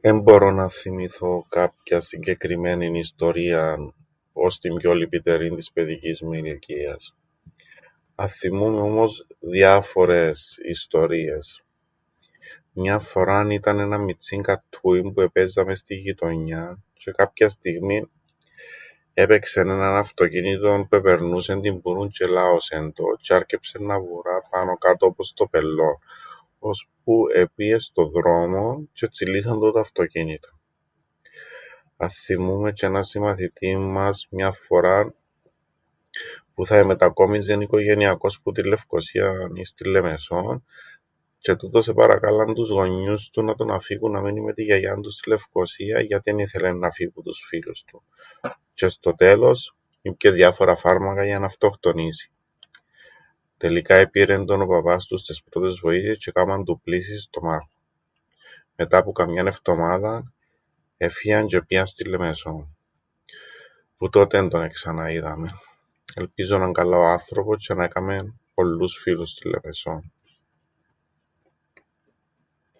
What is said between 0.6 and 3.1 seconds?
θθυμηθώ κάποιαν συγκεκριμένην